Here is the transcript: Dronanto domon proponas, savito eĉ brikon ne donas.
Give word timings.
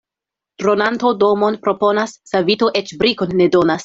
Dronanto 0.61 1.11
domon 1.23 1.57
proponas, 1.67 2.15
savito 2.31 2.71
eĉ 2.81 2.95
brikon 3.05 3.37
ne 3.43 3.49
donas. 3.57 3.79